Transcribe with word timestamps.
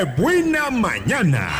¡Qué 0.00 0.06
buena 0.16 0.70
mañana! 0.70 1.50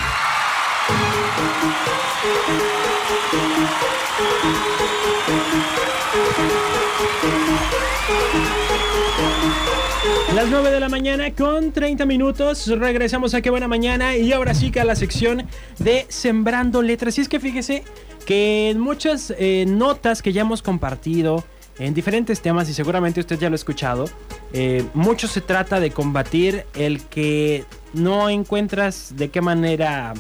Las 10.35 10.49
9 10.49 10.71
de 10.71 10.81
la 10.81 10.89
mañana 10.89 11.35
con 11.35 11.71
30 11.71 12.07
minutos. 12.07 12.67
Regresamos 12.67 13.35
a 13.35 13.43
Qué 13.43 13.51
Buena 13.51 13.69
Mañana 13.69 14.17
y 14.17 14.33
ahora 14.33 14.55
sí 14.55 14.71
que 14.71 14.81
a 14.81 14.85
la 14.87 14.97
sección 14.97 15.47
de 15.79 16.07
Sembrando 16.09 16.81
Letras. 16.81 17.19
Y 17.19 17.21
es 17.21 17.29
que 17.29 17.41
fíjese 17.41 17.85
que 18.25 18.71
en 18.71 18.81
muchas 18.81 19.35
eh, 19.37 19.67
notas 19.69 20.23
que 20.23 20.33
ya 20.33 20.41
hemos 20.41 20.63
compartido 20.63 21.45
en 21.79 21.93
diferentes 21.93 22.41
temas 22.41 22.71
y 22.71 22.73
seguramente 22.73 23.21
usted 23.21 23.39
ya 23.39 23.51
lo 23.51 23.55
ha 23.55 23.57
escuchado, 23.57 24.07
eh, 24.55 24.83
mucho 24.95 25.29
se 25.29 25.43
trata 25.43 25.79
de 25.79 25.91
combatir 25.91 26.65
el 26.75 27.03
que 27.03 27.67
no 27.93 28.29
encuentras 28.29 29.15
de 29.17 29.31
qué 29.31 29.41
manera 29.41 30.15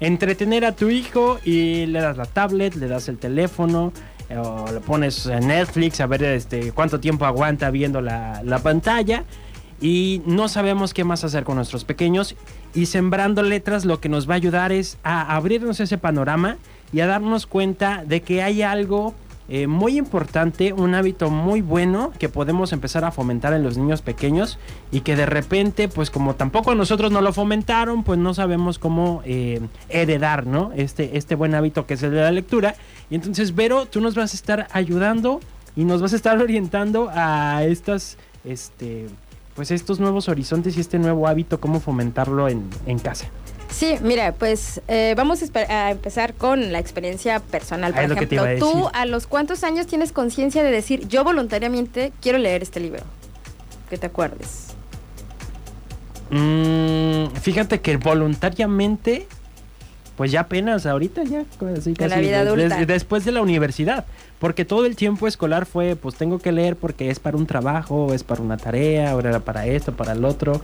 entretener 0.00 0.64
a 0.64 0.72
tu 0.72 0.88
hijo 0.88 1.38
y 1.44 1.86
le 1.86 2.00
das 2.00 2.16
la 2.16 2.26
tablet, 2.26 2.74
le 2.74 2.88
das 2.88 3.08
el 3.08 3.18
teléfono 3.18 3.92
eh, 4.28 4.36
o 4.36 4.66
le 4.72 4.80
pones 4.80 5.26
Netflix 5.26 6.00
a 6.00 6.06
ver 6.06 6.22
este, 6.24 6.72
cuánto 6.72 7.00
tiempo 7.00 7.24
aguanta 7.24 7.70
viendo 7.70 8.00
la, 8.00 8.42
la 8.44 8.58
pantalla. 8.58 9.24
Y 9.78 10.22
no 10.24 10.48
sabemos 10.48 10.94
qué 10.94 11.04
más 11.04 11.22
hacer 11.22 11.44
con 11.44 11.56
nuestros 11.56 11.84
pequeños. 11.84 12.34
Y 12.74 12.86
sembrando 12.86 13.42
letras 13.42 13.84
lo 13.84 14.00
que 14.00 14.08
nos 14.08 14.28
va 14.28 14.34
a 14.34 14.36
ayudar 14.36 14.72
es 14.72 14.98
a 15.02 15.36
abrirnos 15.36 15.80
ese 15.80 15.98
panorama 15.98 16.56
y 16.92 17.00
a 17.00 17.06
darnos 17.06 17.46
cuenta 17.46 18.02
de 18.06 18.22
que 18.22 18.42
hay 18.42 18.62
algo 18.62 19.14
eh, 19.48 19.68
muy 19.68 19.96
importante, 19.96 20.72
un 20.72 20.94
hábito 20.94 21.30
muy 21.30 21.60
bueno 21.60 22.12
que 22.18 22.28
podemos 22.28 22.72
empezar 22.72 23.04
a 23.04 23.12
fomentar 23.12 23.52
en 23.52 23.62
los 23.62 23.78
niños 23.78 24.02
pequeños 24.02 24.58
y 24.90 25.00
que 25.00 25.14
de 25.14 25.26
repente, 25.26 25.88
pues 25.88 26.10
como 26.10 26.34
tampoco 26.34 26.74
nosotros 26.74 27.12
nos 27.12 27.22
lo 27.22 27.32
fomentaron, 27.32 28.02
pues 28.02 28.18
no 28.18 28.34
sabemos 28.34 28.78
cómo 28.78 29.22
eh, 29.24 29.60
heredar, 29.88 30.46
¿no? 30.46 30.72
Este, 30.74 31.16
este 31.16 31.36
buen 31.36 31.54
hábito 31.54 31.86
que 31.86 31.94
es 31.94 32.02
el 32.02 32.10
de 32.10 32.22
la 32.22 32.32
lectura. 32.32 32.74
Y 33.08 33.14
entonces, 33.14 33.54
Vero, 33.54 33.86
tú 33.86 34.00
nos 34.00 34.16
vas 34.16 34.32
a 34.32 34.36
estar 34.36 34.66
ayudando 34.72 35.40
y 35.76 35.84
nos 35.84 36.02
vas 36.02 36.12
a 36.12 36.16
estar 36.16 36.36
orientando 36.42 37.08
a 37.12 37.62
estas, 37.62 38.16
este, 38.44 39.06
pues 39.54 39.70
estos 39.70 40.00
nuevos 40.00 40.28
horizontes 40.28 40.76
y 40.76 40.80
este 40.80 40.98
nuevo 40.98 41.28
hábito, 41.28 41.60
cómo 41.60 41.78
fomentarlo 41.78 42.48
en, 42.48 42.64
en 42.86 42.98
casa. 42.98 43.28
Sí, 43.76 43.96
mira, 44.00 44.32
pues 44.32 44.80
eh, 44.88 45.12
vamos 45.18 45.42
a, 45.68 45.90
empezar 45.90 46.32
con 46.32 46.72
la 46.72 46.78
experiencia 46.78 47.40
personal. 47.40 47.92
Por 47.92 48.04
ejemplo, 48.04 48.42
tú 48.58 48.88
a 48.94 49.04
los 49.04 49.26
cuántos 49.26 49.64
años 49.64 49.86
tienes 49.86 50.12
conciencia 50.12 50.64
de 50.64 50.70
decir, 50.70 51.06
yo 51.08 51.24
voluntariamente 51.24 52.10
quiero 52.22 52.38
leer 52.38 52.62
este 52.62 52.80
libro. 52.80 53.02
Que 53.90 53.98
te 53.98 54.06
acuerdes. 54.06 54.68
Mm, 56.30 57.36
fíjate 57.38 57.82
que 57.82 57.98
voluntariamente, 57.98 59.28
pues 60.16 60.32
ya 60.32 60.40
apenas 60.40 60.86
ahorita, 60.86 61.24
ya 61.24 61.44
casi, 61.58 61.94
la 61.96 62.16
vida 62.16 62.40
adulta. 62.40 62.82
después 62.86 63.26
de 63.26 63.32
la 63.32 63.42
universidad. 63.42 64.06
Porque 64.38 64.64
todo 64.64 64.86
el 64.86 64.96
tiempo 64.96 65.26
escolar 65.26 65.66
fue, 65.66 65.96
pues 65.96 66.14
tengo 66.14 66.38
que 66.38 66.50
leer 66.50 66.76
porque 66.76 67.10
es 67.10 67.20
para 67.20 67.36
un 67.36 67.46
trabajo, 67.46 68.14
es 68.14 68.24
para 68.24 68.40
una 68.40 68.56
tarea, 68.56 69.14
o 69.14 69.20
era 69.20 69.38
para 69.40 69.66
esto, 69.66 69.94
para 69.94 70.12
el 70.12 70.24
otro. 70.24 70.62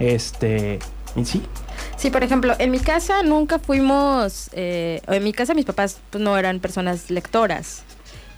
Este, 0.00 0.80
y 1.14 1.24
sí, 1.24 1.40
Sí, 1.98 2.10
por 2.10 2.22
ejemplo, 2.22 2.54
en 2.58 2.70
mi 2.70 2.78
casa 2.78 3.24
nunca 3.24 3.58
fuimos, 3.58 4.50
eh, 4.52 5.02
en 5.08 5.24
mi 5.24 5.32
casa 5.32 5.52
mis 5.52 5.64
papás 5.64 6.00
pues, 6.10 6.22
no 6.22 6.38
eran 6.38 6.60
personas 6.60 7.10
lectoras. 7.10 7.82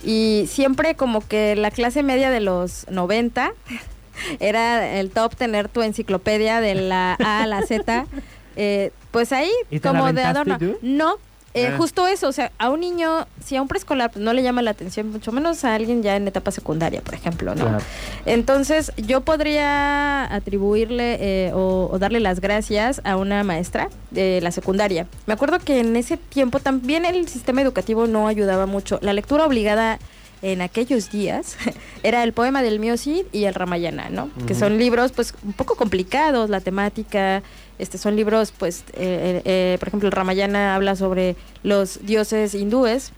Y 0.02 0.46
siempre 0.48 0.94
como 0.94 1.20
que 1.26 1.54
la 1.56 1.70
clase 1.70 2.02
media 2.02 2.30
de 2.30 2.40
los 2.40 2.86
90 2.88 3.52
era 4.40 4.98
el 4.98 5.10
top 5.10 5.36
tener 5.36 5.68
tu 5.68 5.82
enciclopedia 5.82 6.62
de 6.62 6.74
la 6.74 7.16
A 7.22 7.42
a 7.42 7.46
la 7.46 7.62
Z. 7.62 8.06
Eh, 8.56 8.90
pues 9.12 9.32
ahí, 9.32 9.50
como 9.80 10.12
de 10.12 10.22
adorno. 10.22 10.58
No, 10.82 11.16
eh, 11.52 11.66
ah. 11.66 11.76
Justo 11.76 12.06
eso, 12.06 12.28
o 12.28 12.32
sea, 12.32 12.52
a 12.58 12.70
un 12.70 12.78
niño, 12.78 13.26
si 13.44 13.56
a 13.56 13.62
un 13.62 13.66
preescolar 13.66 14.12
pues, 14.12 14.24
no 14.24 14.32
le 14.32 14.42
llama 14.42 14.62
la 14.62 14.70
atención, 14.70 15.10
mucho 15.10 15.32
menos 15.32 15.64
a 15.64 15.74
alguien 15.74 16.00
ya 16.00 16.14
en 16.14 16.28
etapa 16.28 16.52
secundaria, 16.52 17.00
por 17.00 17.14
ejemplo, 17.14 17.56
¿no? 17.56 17.78
Entonces, 18.24 18.92
yo 18.96 19.22
podría 19.22 20.32
atribuirle 20.32 21.18
eh, 21.20 21.52
o, 21.52 21.96
darle 21.98 22.20
las 22.20 22.40
gracias 22.40 23.00
a 23.02 23.16
una 23.16 23.42
maestra 23.42 23.88
de 24.12 24.40
la 24.40 24.52
secundaria. 24.52 25.08
Me 25.26 25.34
acuerdo 25.34 25.58
que 25.58 25.80
en 25.80 25.96
ese 25.96 26.16
tiempo 26.16 26.60
también 26.60 27.04
el 27.04 27.26
sistema 27.26 27.62
educativo 27.62 28.06
no 28.06 28.28
ayudaba 28.28 28.66
mucho. 28.66 29.00
La 29.02 29.12
lectura 29.12 29.44
obligada 29.44 29.98
en 30.42 30.62
aquellos 30.62 31.10
días 31.10 31.56
era 32.04 32.22
el 32.22 32.32
poema 32.32 32.62
del 32.62 32.78
Mío 32.78 32.96
Cid 32.96 33.24
y 33.32 33.44
el 33.44 33.54
Ramayana, 33.54 34.08
¿no? 34.08 34.30
Que 34.46 34.54
son 34.54 34.78
libros, 34.78 35.10
pues, 35.10 35.34
un 35.42 35.52
poco 35.52 35.74
complicados, 35.74 36.48
la 36.48 36.60
temática 36.60 37.42
este, 37.80 37.98
son 37.98 38.16
libros, 38.16 38.52
pues, 38.56 38.80
eh, 38.92 38.94
eh, 38.94 39.42
eh, 39.44 39.76
por 39.78 39.88
ejemplo, 39.88 40.08
el 40.08 40.12
Ramayana 40.12 40.74
habla 40.74 40.96
sobre 40.96 41.36
los 41.62 42.04
dioses 42.04 42.54
hindúes. 42.54 43.12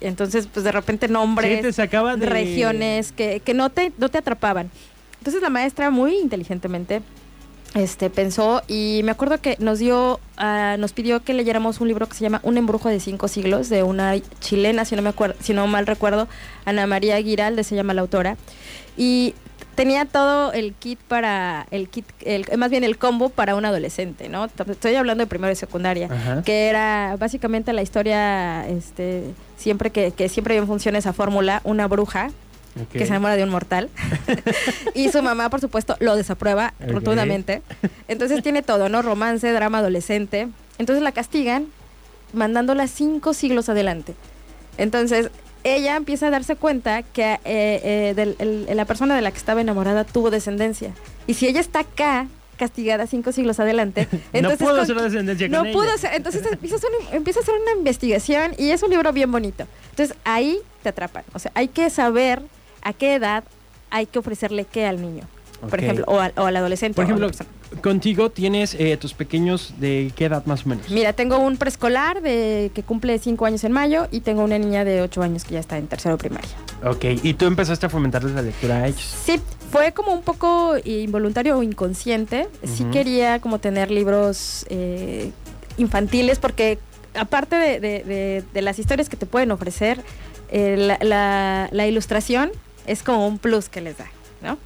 Entonces, 0.00 0.46
pues 0.52 0.64
de 0.64 0.72
repente 0.72 1.08
nombres, 1.08 1.62
de... 1.62 2.26
regiones 2.26 3.12
que, 3.12 3.40
que 3.40 3.54
no, 3.54 3.70
te, 3.70 3.92
no 3.98 4.08
te 4.08 4.18
atrapaban. 4.18 4.70
Entonces 5.18 5.42
la 5.42 5.50
maestra 5.50 5.90
muy 5.90 6.16
inteligentemente 6.16 7.02
este 7.74 8.08
pensó 8.08 8.62
y 8.66 9.02
me 9.04 9.10
acuerdo 9.10 9.42
que 9.42 9.56
nos 9.58 9.78
dio 9.78 10.20
ah, 10.38 10.76
nos 10.78 10.92
pidió 10.92 11.22
que 11.22 11.34
leyéramos 11.34 11.80
un 11.80 11.88
libro 11.88 12.08
que 12.08 12.14
se 12.14 12.22
llama 12.22 12.40
Un 12.42 12.56
embrujo 12.56 12.88
de 12.88 12.98
cinco 12.98 13.28
siglos 13.28 13.68
de 13.68 13.82
una 13.82 14.14
chilena 14.40 14.86
si 14.86 14.96
no 14.96 15.02
me 15.02 15.10
acuerdo 15.10 15.36
si 15.40 15.52
no 15.52 15.66
mal 15.66 15.86
recuerdo 15.86 16.28
Ana 16.64 16.86
María 16.86 17.20
Giralde 17.20 17.64
se 17.64 17.76
llama 17.76 17.92
la 17.92 18.00
autora 18.00 18.38
y 18.96 19.34
tenía 19.78 20.06
todo 20.06 20.52
el 20.52 20.74
kit 20.74 20.98
para 20.98 21.68
el 21.70 21.88
kit, 21.88 22.04
el, 22.24 22.46
más 22.58 22.68
bien 22.68 22.82
el 22.82 22.98
combo 22.98 23.28
para 23.28 23.54
un 23.54 23.64
adolescente, 23.64 24.28
¿no? 24.28 24.46
Estoy 24.46 24.96
hablando 24.96 25.22
de 25.22 25.28
primero 25.28 25.52
y 25.52 25.54
secundaria, 25.54 26.42
que 26.44 26.66
era 26.66 27.14
básicamente 27.16 27.72
la 27.72 27.80
historia, 27.80 28.66
este, 28.66 29.22
siempre 29.56 29.90
que, 29.90 30.10
que 30.10 30.28
siempre 30.28 30.56
bien 30.56 30.66
funciona 30.66 30.98
esa 30.98 31.12
fórmula, 31.12 31.60
una 31.62 31.86
bruja 31.86 32.32
que 32.92 32.98
se 32.98 33.06
enamora 33.06 33.36
de 33.36 33.44
un 33.44 33.50
mortal. 33.50 33.88
y 34.94 35.10
su 35.10 35.22
mamá, 35.22 35.48
por 35.48 35.60
supuesto, 35.60 35.94
lo 36.00 36.16
desaprueba 36.16 36.74
rotundamente. 36.80 37.62
Entonces 38.08 38.42
tiene 38.42 38.62
todo, 38.62 38.88
¿no? 38.88 39.00
Romance, 39.02 39.52
drama 39.52 39.78
adolescente. 39.78 40.48
Entonces 40.78 41.04
la 41.04 41.12
castigan 41.12 41.68
mandándola 42.32 42.88
cinco 42.88 43.32
siglos 43.32 43.68
adelante. 43.68 44.16
Entonces, 44.76 45.30
ella 45.64 45.96
empieza 45.96 46.28
a 46.28 46.30
darse 46.30 46.56
cuenta 46.56 47.02
que 47.02 47.38
eh, 47.44 48.14
eh, 48.16 48.74
la 48.74 48.84
persona 48.84 49.16
de 49.16 49.22
la 49.22 49.30
que 49.30 49.38
estaba 49.38 49.60
enamorada 49.60 50.04
tuvo 50.04 50.30
descendencia. 50.30 50.92
Y 51.26 51.34
si 51.34 51.46
ella 51.46 51.60
está 51.60 51.80
acá, 51.80 52.26
castigada 52.56 53.06
cinco 53.06 53.32
siglos 53.32 53.60
adelante. 53.60 54.08
Entonces, 54.32 54.60
no 54.60 54.66
pudo 54.66 54.80
hacer 54.80 55.00
descendencia 55.00 55.48
No 55.48 55.64
pudo 55.64 55.90
hacer, 55.92 56.12
entonces 56.14 56.44
empieza 56.52 56.76
a, 56.76 57.42
hacer 57.42 57.54
una 57.62 57.72
investigación 57.78 58.54
y 58.58 58.70
es 58.70 58.82
un 58.82 58.90
libro 58.90 59.12
bien 59.12 59.30
bonito. 59.30 59.66
Entonces 59.90 60.16
ahí 60.24 60.58
te 60.82 60.90
atrapan. 60.90 61.24
O 61.32 61.38
sea, 61.38 61.52
hay 61.54 61.68
que 61.68 61.88
saber 61.88 62.42
a 62.82 62.92
qué 62.92 63.14
edad 63.14 63.44
hay 63.90 64.06
que 64.06 64.18
ofrecerle 64.18 64.64
qué 64.64 64.86
al 64.86 65.00
niño. 65.00 65.24
Por 65.68 65.80
ejemplo, 65.80 66.04
o, 66.06 66.20
al 66.20 66.56
adolescente. 66.56 66.94
Por 66.94 67.04
ejemplo, 67.04 67.30
contigo 67.82 68.30
tienes 68.30 68.74
eh, 68.74 68.96
tus 68.96 69.14
pequeños 69.14 69.74
de 69.78 70.12
qué 70.16 70.26
edad 70.26 70.44
más 70.46 70.64
o 70.64 70.70
menos. 70.70 70.88
Mira, 70.90 71.12
tengo 71.12 71.38
un 71.38 71.56
preescolar 71.56 72.22
de 72.22 72.70
que 72.74 72.82
cumple 72.82 73.18
5 73.18 73.46
años 73.46 73.64
en 73.64 73.72
mayo 73.72 74.08
y 74.10 74.20
tengo 74.20 74.42
una 74.42 74.58
niña 74.58 74.84
de 74.84 75.02
8 75.02 75.22
años 75.22 75.44
que 75.44 75.54
ya 75.54 75.60
está 75.60 75.78
en 75.78 75.86
tercero 75.86 76.18
primaria. 76.18 76.50
Ok, 76.84 77.04
¿y 77.22 77.34
tú 77.34 77.46
empezaste 77.46 77.86
a 77.86 77.88
fomentarles 77.88 78.32
la 78.34 78.42
lectura 78.42 78.78
a 78.78 78.86
ellos? 78.86 79.14
Sí, 79.24 79.40
fue 79.70 79.92
como 79.92 80.12
un 80.12 80.22
poco 80.22 80.76
involuntario 80.84 81.58
o 81.58 81.62
inconsciente. 81.62 82.48
Sí 82.64 82.84
quería 82.92 83.40
como 83.40 83.58
tener 83.58 83.90
libros 83.90 84.66
eh, 84.70 85.30
infantiles 85.76 86.38
porque 86.38 86.78
aparte 87.14 87.56
de, 87.56 88.44
las 88.54 88.78
historias 88.78 89.08
que 89.08 89.16
te 89.16 89.26
pueden 89.26 89.50
ofrecer, 89.50 90.02
eh, 90.50 90.96
la 91.00 91.86
ilustración 91.86 92.50
es 92.88 93.02
como 93.02 93.28
un 93.28 93.38
plus 93.38 93.68
que 93.68 93.80
les 93.80 93.98
da, 93.98 94.06
¿no? 94.42 94.58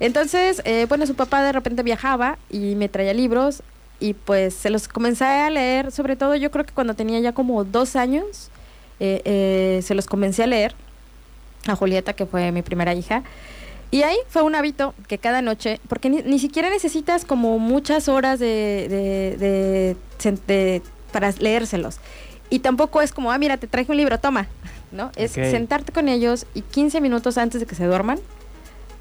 Entonces, 0.00 0.60
eh, 0.64 0.86
bueno, 0.88 1.06
su 1.06 1.14
papá 1.14 1.42
de 1.42 1.52
repente 1.52 1.82
viajaba 1.82 2.38
y 2.50 2.74
me 2.74 2.88
traía 2.88 3.14
libros 3.14 3.62
y 4.00 4.14
pues 4.14 4.54
se 4.54 4.70
los 4.70 4.88
comencé 4.88 5.24
a 5.24 5.50
leer, 5.50 5.92
sobre 5.92 6.16
todo 6.16 6.34
yo 6.34 6.50
creo 6.50 6.64
que 6.64 6.74
cuando 6.74 6.94
tenía 6.94 7.20
ya 7.20 7.32
como 7.32 7.64
dos 7.64 7.96
años, 7.96 8.50
eh, 9.00 9.22
eh, 9.24 9.80
se 9.82 9.94
los 9.94 10.06
comencé 10.06 10.42
a 10.42 10.46
leer 10.46 10.74
a 11.66 11.76
Julieta, 11.76 12.12
que 12.12 12.26
fue 12.26 12.52
mi 12.52 12.62
primera 12.62 12.94
hija. 12.94 13.22
Y 13.90 14.02
ahí 14.02 14.16
fue 14.28 14.42
un 14.42 14.54
hábito 14.56 14.92
que 15.06 15.18
cada 15.18 15.40
noche, 15.40 15.80
porque 15.88 16.10
ni, 16.10 16.38
siquiera 16.40 16.68
necesitas 16.68 17.24
como 17.24 17.58
muchas 17.60 18.08
horas 18.08 18.40
de, 18.40 19.96
de, 20.18 20.82
para 21.12 21.30
leérselos. 21.38 21.98
Y 22.50 22.58
tampoco 22.58 23.00
es 23.02 23.12
como, 23.12 23.30
ah, 23.30 23.38
mira, 23.38 23.56
te 23.56 23.68
traje 23.68 23.90
un 23.90 23.96
libro, 23.96 24.18
toma. 24.18 24.48
¿No? 24.92 25.10
Es 25.16 25.32
sentarte 25.32 25.90
con 25.92 26.08
ellos 26.08 26.46
y 26.54 26.60
15 26.60 27.00
minutos 27.00 27.36
antes 27.36 27.60
de 27.60 27.66
que 27.66 27.74
se 27.74 27.84
duerman, 27.84 28.20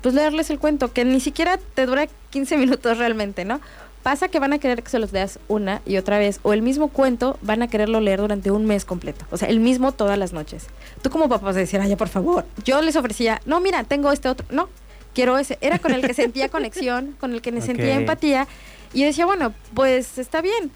pues 0.03 0.13
leerles 0.13 0.50
el 0.50 0.59
cuento, 0.59 0.91
que 0.91 1.05
ni 1.05 1.19
siquiera 1.19 1.57
te 1.57 1.85
dura 1.85 2.07
15 2.29 2.57
minutos 2.57 2.97
realmente, 2.97 3.45
¿no? 3.45 3.61
Pasa 4.03 4.27
que 4.27 4.38
van 4.38 4.51
a 4.51 4.59
querer 4.59 4.83
que 4.83 4.89
se 4.89 5.00
los 5.00 5.13
leas 5.13 5.39
una 5.47 5.81
y 5.85 5.95
otra 5.95 6.19
vez, 6.19 6.41
o 6.44 6.51
el 6.51 6.61
mismo 6.61 6.89
cuento 6.89 7.39
van 7.41 7.61
a 7.61 7.69
quererlo 7.69 8.01
leer 8.01 8.19
durante 8.19 8.51
un 8.51 8.65
mes 8.65 8.83
completo, 8.83 9.25
o 9.31 9.38
sea, 9.38 9.47
el 9.47 9.61
mismo 9.61 9.94
todas 9.94 10.17
las 10.17 10.33
noches. 10.33 10.67
Tú 11.01 11.09
como 11.09 11.29
papá 11.29 11.45
vas 11.45 11.55
a 11.55 11.59
decir, 11.59 11.79
ay, 11.79 11.95
por 11.95 12.09
favor, 12.09 12.45
yo 12.65 12.81
les 12.81 12.97
ofrecía, 12.97 13.41
no, 13.45 13.61
mira, 13.61 13.85
tengo 13.85 14.11
este 14.11 14.27
otro, 14.27 14.45
no, 14.50 14.67
quiero 15.15 15.38
ese, 15.38 15.57
era 15.61 15.79
con 15.79 15.94
el 15.94 16.05
que 16.05 16.13
sentía 16.13 16.50
conexión, 16.50 17.15
con 17.17 17.31
el 17.31 17.41
que 17.41 17.53
me 17.53 17.61
sentía 17.61 17.95
empatía, 17.95 18.45
Y 18.94 19.00
yo 19.00 19.05
decía, 19.05 19.25
bueno, 19.25 19.53
pues 19.73 20.17
está 20.17 20.41
bien, 20.41 20.69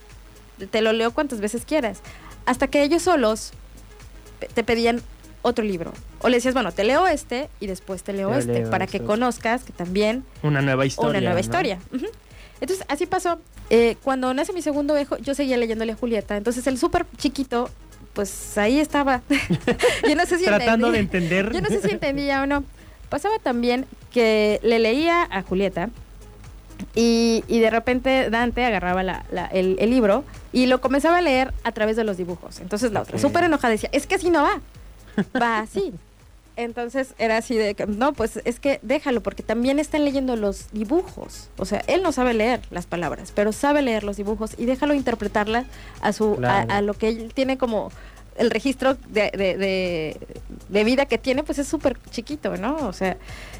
te 0.70 0.80
lo 0.80 0.94
leo 0.94 1.12
cuantas 1.12 1.40
veces 1.40 1.64
quieras. 1.66 2.00
Hasta 2.46 2.66
que 2.66 2.82
ellos 2.82 3.02
solos 3.02 3.52
te 4.54 4.64
pedían 4.64 5.02
otro 5.42 5.64
libro. 5.64 5.92
O 6.20 6.28
le 6.28 6.36
decías, 6.38 6.54
bueno, 6.54 6.72
te 6.72 6.84
leo 6.84 7.06
este 7.06 7.48
y 7.60 7.66
después 7.66 8.02
te 8.02 8.12
leo 8.12 8.30
Te 8.30 8.38
este, 8.38 8.52
leo 8.60 8.70
para 8.70 8.86
que 8.86 9.00
conozcas 9.00 9.64
que 9.64 9.72
también 9.72 10.24
Una 10.42 10.60
nueva 10.62 10.84
historia. 10.86 11.10
una 11.10 11.20
nueva 11.20 11.34
¿no? 11.34 11.40
historia. 11.40 11.78
Entonces, 12.60 12.84
así 12.88 13.06
pasó. 13.06 13.38
Eh, 13.70 13.96
cuando 14.02 14.32
nace 14.34 14.52
mi 14.52 14.62
segundo 14.62 14.98
hijo, 14.98 15.16
yo 15.18 15.34
seguía 15.34 15.56
leyéndole 15.56 15.92
a 15.92 15.96
Julieta. 15.96 16.36
Entonces, 16.36 16.66
el 16.66 16.76
súper 16.78 17.06
chiquito, 17.16 17.70
pues 18.14 18.58
ahí 18.58 18.80
estaba. 18.80 19.22
yo 20.08 20.14
no 20.16 20.26
sé 20.26 20.38
si 20.38 20.44
Tratando 20.46 20.90
de 20.90 20.98
entender. 20.98 21.52
Yo 21.52 21.60
no 21.60 21.68
sé 21.68 21.80
si 21.82 21.90
entendía 21.90 22.42
o 22.42 22.46
no. 22.46 22.64
Pasaba 23.08 23.38
también 23.38 23.86
que 24.10 24.58
le 24.62 24.78
leía 24.80 25.26
a 25.30 25.42
Julieta 25.42 25.88
y, 26.94 27.44
y 27.48 27.58
de 27.60 27.70
repente 27.70 28.30
Dante 28.30 28.64
agarraba 28.64 29.02
la- 29.02 29.24
la- 29.30 29.46
el, 29.46 29.76
el 29.80 29.90
libro 29.90 30.24
y 30.52 30.66
lo 30.66 30.80
comenzaba 30.80 31.18
a 31.18 31.22
leer 31.22 31.52
a 31.64 31.72
través 31.72 31.96
de 31.96 32.04
los 32.04 32.16
dibujos. 32.16 32.60
Entonces 32.60 32.92
la 32.92 33.02
otra, 33.02 33.16
Ok. 33.16 33.22
súper 33.22 33.44
enojada, 33.44 33.72
decía, 33.72 33.88
es 33.92 34.06
que 34.06 34.14
así 34.16 34.30
no 34.30 34.42
va, 34.42 34.60
va 35.40 35.58
así. 35.60 35.92
Entonces 36.56 37.14
era 37.18 37.36
así 37.36 37.56
de, 37.56 37.74
que, 37.74 37.86
no, 37.86 38.12
pues 38.14 38.40
es 38.44 38.58
que 38.58 38.80
déjalo, 38.82 39.20
porque 39.22 39.44
también 39.44 39.78
están 39.78 40.04
leyendo 40.04 40.34
los 40.34 40.66
dibujos. 40.72 41.48
O 41.56 41.64
sea, 41.64 41.84
él 41.86 42.02
no 42.02 42.10
sabe 42.10 42.34
leer 42.34 42.60
las 42.70 42.84
palabras, 42.86 43.30
pero 43.32 43.52
sabe 43.52 43.80
leer 43.80 44.02
los 44.02 44.16
dibujos 44.16 44.52
y 44.58 44.64
déjalo 44.66 44.94
interpretarlas 44.94 45.66
a, 46.00 46.12
su, 46.12 46.36
a- 46.44 46.62
a, 46.78 46.82
lo 46.82 46.94
que 46.94 47.08
él 47.10 47.30
tiene 47.32 47.58
como 47.58 47.92
el 48.36 48.50
registro 48.50 48.94
de, 49.08 49.30
de- 49.30 49.56
de- 49.56 50.16
de 50.68 50.84
vida 50.84 51.06
que 51.06 51.16
tiene, 51.18 51.44
pues 51.44 51.58
es 51.60 51.68
súper 51.68 51.96
chiquito, 52.10 52.56
¿no? 52.56 52.74
O 52.88 52.92
sea, 52.92 53.16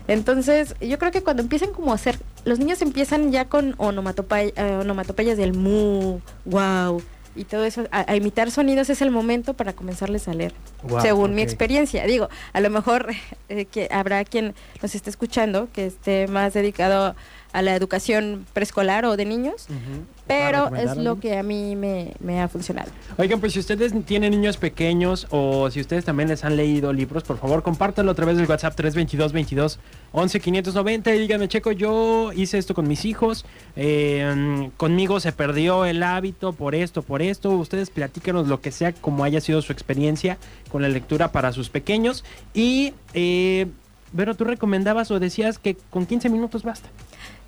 entonces 0.09 0.75
yo 0.81 0.99
creo 0.99 1.13
que 1.13 1.23
cuando 1.23 1.43
empiezan 1.43 1.73
como 1.73 1.93
a 1.93 1.95
hacer, 1.95 2.19
los 2.45 2.59
niños 2.59 2.83
empiezan 2.83 3.31
ya 3.31 3.45
con 3.45 3.77
onomatope- 3.79 4.53
eh, 4.57 4.79
onomatopeyas 4.81 5.37
del 5.37 5.53
mu, 5.55 6.19
wow, 6.47 7.01
y 7.39 7.45
todo 7.45 7.65
eso, 7.65 7.87
a, 7.93 8.11
a 8.11 8.17
imitar 8.17 8.51
sonidos 8.51 8.91
es 8.91 9.01
el 9.01 9.11
momento 9.11 9.55
para 9.55 9.73
comenzarles 9.73 10.27
a 10.29 10.35
leer, 10.35 10.53
según 11.01 11.35
mi 11.35 11.43
experiencia. 11.43 12.05
Digo, 12.05 12.29
a 12.53 12.61
lo 12.61 12.69
mejor 12.69 13.13
eh, 13.49 13.65
que 13.67 13.89
habrá 13.91 14.25
quien 14.25 14.55
nos 14.83 14.95
esté 14.95 15.11
escuchando 15.11 15.69
que 15.73 15.87
esté 15.87 16.27
más 16.27 16.55
dedicado 16.55 17.15
a 17.53 17.63
la 17.63 17.75
educación 17.75 18.47
preescolar 18.53 19.05
o 19.05 19.17
de 19.17 19.25
niños, 19.25 19.67
Ujú. 19.71 20.05
pero 20.27 20.71
¿Para 20.71 20.83
es 20.83 20.97
lo 20.97 21.19
que 21.19 21.39
a 21.39 21.43
mí 21.43 21.77
me, 21.77 22.13
me 22.21 22.41
ha 22.43 22.49
funcionado. 22.49 22.91
Oigan, 23.17 23.41
pues 23.41 23.55
si 23.55 23.59
ustedes 23.59 23.93
tienen 24.05 24.33
niños 24.33 24.59
pequeños 24.59 25.27
o 25.31 25.71
si 25.71 25.81
ustedes 25.81 26.05
también 26.05 26.29
les 26.29 26.45
han 26.45 26.57
leído 26.57 26.93
libros, 26.93 27.23
por 27.25 27.39
favor, 27.39 27.63
compártanlo 27.63 28.13
a 28.13 28.15
través 28.15 28.37
del 28.37 28.47
WhatsApp 28.49 28.75
322 28.75 29.33
22 29.33 29.79
11 30.13 30.41
590 30.41 31.15
y 31.15 31.19
díganme, 31.19 31.49
Checo, 31.49 31.73
yo 31.73 32.33
hice 32.35 32.59
esto 32.59 32.75
con 32.75 32.87
mis 32.87 33.05
hijos, 33.05 33.45
eh, 33.77 34.71
conmigo 34.77 35.21
se 35.21 35.33
perdió 35.33 35.85
el 35.85 36.03
hábito 36.03 36.53
por 36.53 36.75
esto, 36.75 37.03
por 37.03 37.23
esto. 37.23 37.51
Ustedes 37.51 37.91
platícanos 37.91 38.49
lo 38.49 38.61
que 38.61 38.73
sea, 38.73 38.93
como 38.93 39.25
haya 39.25 39.41
sido 39.41 39.63
su 39.63 39.73
experiencia 39.73 40.37
con 40.71 40.83
la 40.83 40.89
lectura 40.89 41.33
para 41.33 41.53
sus 41.53 41.71
pequeños. 41.71 42.25
Y, 42.55 42.93
eh, 43.15 43.67
Vero, 44.11 44.35
tú 44.35 44.45
recomendabas 44.45 45.11
o 45.11 45.21
decías 45.21 45.59
que 45.59 45.77
con 45.91 46.07
15 46.07 46.31
minutos 46.31 46.63
basta. 46.63 46.89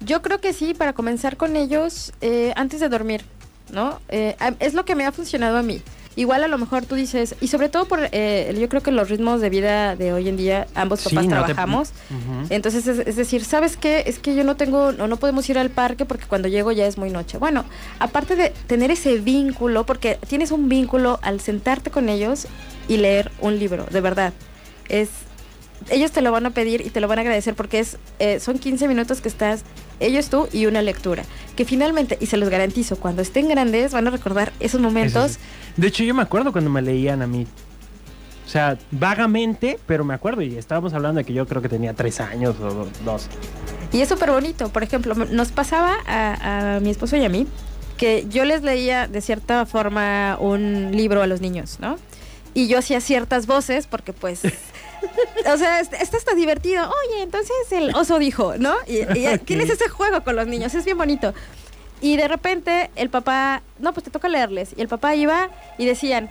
Yo 0.05 0.23
creo 0.23 0.41
que 0.41 0.52
sí, 0.52 0.75
para 0.75 0.93
comenzar 0.93 1.37
con 1.37 1.56
ellos 1.56 2.12
eh, 2.20 2.52
antes 2.56 2.81
de 2.81 2.88
dormir, 2.88 3.23
¿no? 3.73 4.00
Eh, 4.08 4.35
es 4.58 4.75
lo 4.75 4.85
que 4.85 4.94
me 4.94 5.05
ha 5.06 5.12
funcionado 5.12 5.58
a 5.58 5.62
mí. 5.62 5.82
Igual 6.17 6.43
a 6.43 6.49
lo 6.49 6.58
mejor 6.58 6.85
tú 6.87 6.97
dices, 6.97 7.37
y 7.41 7.47
sobre 7.49 7.69
todo 7.69 7.85
por, 7.87 8.00
eh, 8.11 8.52
yo 8.61 8.69
creo 8.69 8.82
que 8.82 8.91
los 8.91 9.08
ritmos 9.08 9.41
de 9.41 9.49
vida 9.49 9.94
de 9.94 10.12
hoy 10.12 10.29
en 10.29 10.37
día, 10.37 10.67
ambos 10.75 11.00
Sí, 11.00 11.11
papás 11.11 11.26
no 11.26 11.31
te- 11.31 11.37
trabajamos. 11.37 11.93
Entonces, 12.50 12.87
es, 12.88 13.06
es 13.06 13.14
decir, 13.17 13.44
¿sabes 13.44 13.76
qué? 13.76 14.02
Es 14.06 14.19
que 14.19 14.35
yo 14.35 14.43
no 14.43 14.56
tengo, 14.56 14.87
o 14.88 15.06
no 15.06 15.17
podemos 15.19 15.49
ir 15.49 15.56
al 15.56 15.70
parque 15.70 16.05
porque 16.05 16.25
cuando 16.26 16.49
llego 16.49 16.73
ya 16.73 16.87
es 16.87 16.99
muy 16.99 17.11
noche. 17.11 17.38
Bueno, 17.38 17.64
aparte 18.00 18.35
de 18.35 18.50
tener 18.67 18.91
ese 18.91 19.19
vínculo, 19.19 19.87
porque 19.87 20.19
tienes 20.26 20.50
un 20.50 20.69
vínculo 20.69 21.20
al 21.23 21.41
sentarte 21.41 21.91
con 21.93 22.08
ellos 22.08 22.49
y 22.88 22.96
leer 22.96 23.31
un 23.41 23.58
libro, 23.61 23.87
de 23.91 24.00
verdad. 24.00 24.32
Es, 24.88 25.11
ellos 25.88 26.11
te 26.12 26.21
lo 26.21 26.31
van 26.32 26.47
a 26.47 26.50
pedir 26.50 26.81
y 26.87 26.91
te 26.91 27.00
lo 27.00 27.09
van 27.09 27.19
a 27.19 27.23
agradecer 27.23 27.55
porque 27.55 27.79
es, 27.81 27.97
eh, 28.19 28.38
son 28.41 28.59
15 28.59 28.87
minutos 28.88 29.21
que 29.21 29.29
estás, 29.29 29.62
ellos 30.00 30.29
tú 30.29 30.49
y 30.53 30.67
una 30.67 30.82
lectura. 30.82 31.25
Que 31.56 31.65
finalmente, 31.65 32.17
y 32.21 32.27
se 32.27 32.37
los 32.37 32.49
garantizo, 32.49 32.97
cuando 32.97 33.23
estén 33.23 33.49
grandes 33.49 33.93
van 33.93 34.06
a 34.06 34.11
recordar 34.11 34.53
esos 34.61 34.81
momentos. 34.81 35.32
Sí. 35.32 35.38
De 35.77 35.87
hecho, 35.88 36.05
yo 36.05 36.15
me 36.15 36.23
acuerdo 36.23 36.53
cuando 36.53 36.71
me 36.71 36.82
leían 36.82 37.23
a 37.23 37.27
mí. 37.27 37.47
O 38.47 38.49
sea, 38.53 38.77
vagamente, 38.91 39.79
pero 39.87 40.05
me 40.05 40.12
acuerdo. 40.15 40.43
Y 40.43 40.56
estábamos 40.56 40.93
hablando 40.93 41.19
de 41.19 41.25
que 41.25 41.32
yo 41.32 41.47
creo 41.47 41.62
que 41.62 41.69
tenía 41.69 41.94
tres 41.94 42.21
años 42.21 42.56
o 42.61 42.71
do- 42.75 42.88
dos. 43.05 43.29
Y 43.93 44.00
es 44.00 44.09
súper 44.09 44.31
bonito. 44.32 44.69
Por 44.71 44.82
ejemplo, 44.82 45.15
nos 45.15 45.53
pasaba 45.53 45.94
a, 46.06 46.77
a 46.77 46.81
mi 46.81 46.91
esposo 46.91 47.17
y 47.17 47.25
a 47.25 47.29
mí 47.29 47.47
que 47.97 48.27
yo 48.31 48.44
les 48.47 48.62
leía 48.62 49.06
de 49.06 49.21
cierta 49.21 49.67
forma 49.67 50.37
un 50.41 50.91
libro 50.93 51.23
a 51.23 51.27
los 51.27 51.41
niños, 51.41 51.79
¿no? 51.81 51.97
Y 52.55 52.67
yo 52.67 52.79
hacía 52.79 53.00
ciertas 53.00 53.47
voces 53.47 53.87
porque 53.87 54.12
pues... 54.12 54.41
O 55.52 55.56
sea, 55.56 55.81
est- 55.81 55.93
esto 55.94 56.17
está 56.17 56.35
divertido. 56.35 56.85
Oye, 56.88 57.23
entonces 57.23 57.55
el 57.70 57.94
oso 57.94 58.19
dijo, 58.19 58.55
¿no? 58.58 58.75
Y, 58.87 58.99
y 59.19 59.38
tienes 59.44 59.70
ese 59.76 59.88
juego 59.88 60.23
con 60.23 60.37
los 60.37 60.47
niños, 60.47 60.75
es 60.75 60.85
bien 60.85 60.99
bonito. 60.99 61.35
Y 62.00 62.17
de 62.17 62.29
repente 62.29 62.91
el 62.97 63.11
papá, 63.11 63.62
no, 63.79 63.93
pues 63.93 64.05
te 64.05 64.11
toca 64.11 64.29
leerles. 64.29 64.70
Y 64.76 64.81
el 64.81 64.88
papá 64.88 65.14
iba 65.14 65.50
y 65.79 65.85
decían, 65.87 66.31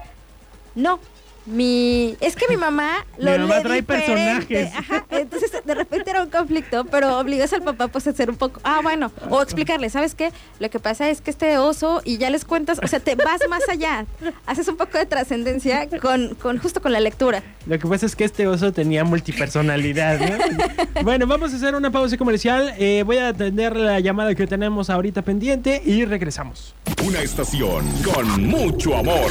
no, 0.75 1.00
mi, 1.45 2.16
es 2.21 2.36
que 2.36 2.48
mi 2.48 2.57
mamá 2.57 3.06
Mi 3.18 3.25
lo 3.25 3.31
mamá 3.39 3.57
lee 3.57 3.63
trae 3.63 3.81
diferente". 3.81 3.86
personajes. 3.86 4.72
Ajá, 4.75 5.06
entonces 5.10 5.49
de 5.63 5.75
repente 5.75 6.09
era 6.09 6.23
un 6.23 6.29
conflicto, 6.29 6.85
pero 6.85 7.19
obligas 7.19 7.53
al 7.53 7.61
papá 7.61 7.88
pues 7.88 8.07
a 8.07 8.11
hacer 8.11 8.29
un 8.29 8.38
poco, 8.38 8.59
ah, 8.63 8.79
bueno, 8.83 9.11
o 9.29 9.41
explicarle, 9.41 9.89
¿sabes 9.89 10.15
qué? 10.15 10.31
Lo 10.59 10.69
que 10.69 10.79
pasa 10.79 11.09
es 11.09 11.21
que 11.21 11.31
este 11.31 11.57
oso 11.57 12.01
y 12.03 12.17
ya 12.17 12.29
les 12.29 12.45
cuentas, 12.45 12.79
o 12.83 12.88
sea, 12.88 13.00
te 13.00 13.15
vas 13.15 13.41
más 13.50 13.67
allá, 13.69 14.06
haces 14.45 14.67
un 14.67 14.77
poco 14.77 14.97
de 14.97 15.06
trascendencia 15.06 15.88
con, 16.01 16.35
con 16.35 16.57
justo 16.57 16.81
con 16.81 16.91
la 16.91 17.00
lectura. 17.00 17.44
Lo 17.65 17.79
que 17.79 17.88
pasa 17.88 18.06
es 18.06 18.15
que 18.15 18.23
este 18.23 18.47
oso 18.47 18.71
tenía 18.71 19.03
multipersonalidad, 19.03 20.19
¿no? 20.19 21.03
bueno, 21.03 21.27
vamos 21.27 21.53
a 21.53 21.56
hacer 21.56 21.75
una 21.75 21.91
pausa 21.91 22.17
comercial. 22.17 22.73
Eh, 22.77 23.03
voy 23.05 23.17
a 23.17 23.29
atender 23.29 23.75
la 23.75 24.00
llamada 24.00 24.35
que 24.35 24.47
tenemos 24.47 24.89
ahorita 24.89 25.21
pendiente 25.21 25.81
y 25.85 26.05
regresamos. 26.05 26.75
Una 27.05 27.21
estación 27.21 27.85
con 28.03 28.45
mucho 28.45 28.97
amor. 28.97 29.29